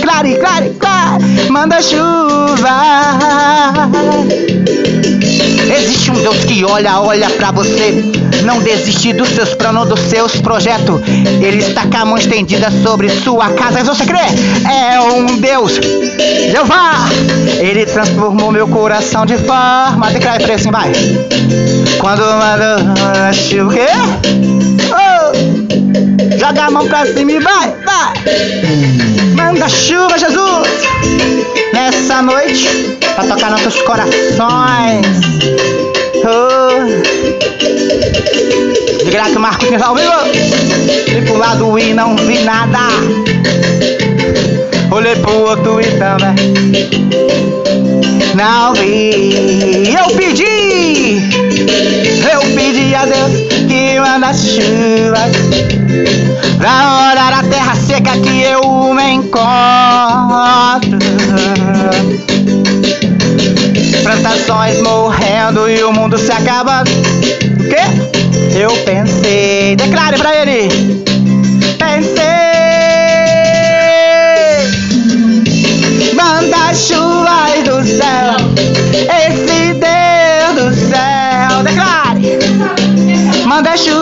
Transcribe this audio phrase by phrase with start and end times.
[0.00, 2.68] clare, clare, clare, manda chuva.
[5.74, 8.12] Existe um Deus que olha, olha pra você.
[8.44, 11.00] Não desiste dos seus planos, dos seus projetos.
[11.40, 13.78] Ele está com a mão estendida sobre sua casa.
[13.78, 14.18] Mas você crê?
[14.68, 15.78] É um Deus.
[16.50, 17.08] Jeová!
[17.58, 20.10] Ele transformou meu coração de forma.
[20.12, 20.92] Declara pra assim, vai.
[21.98, 24.41] Quando manda chuva, o quê?
[26.52, 28.12] Joga a mão pra cima e vai, vai.
[29.34, 30.68] Manda chuva, Jesus.
[31.72, 35.06] Nessa noite, pra tocar nossos corações.
[36.18, 36.84] Oh.
[39.02, 40.12] De graça Marcos me ao vivo.
[41.24, 42.80] Pro lado e não vi nada.
[44.90, 46.52] Olhei pro outro e também
[48.34, 49.88] não vi.
[49.88, 51.16] Eu pedi,
[52.30, 53.32] eu pedi a Deus
[53.68, 55.81] que manda chuva
[56.58, 60.98] na hora da terra seca que eu me encontro.
[64.02, 66.82] Plantações morrendo e o mundo se acaba.
[66.82, 68.56] O quê?
[68.56, 69.76] Eu pensei.
[69.76, 70.68] Declare pra ele.
[71.78, 72.22] Pensei.
[76.14, 78.36] Manda chuvas do céu.
[79.26, 81.62] Esse Deus do céu.
[81.62, 82.38] Declare.
[83.46, 84.01] Manda chuvas